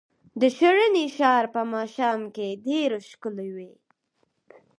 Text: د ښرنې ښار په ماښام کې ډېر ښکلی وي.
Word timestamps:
د 0.41 0.43
ښرنې 0.57 1.05
ښار 1.15 1.43
په 1.53 1.61
ماښام 1.73 2.21
کې 2.35 2.47
ډېر 2.67 2.89
ښکلی 3.09 3.49
وي. 3.55 3.71